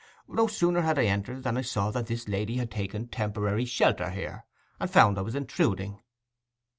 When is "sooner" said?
0.47-0.81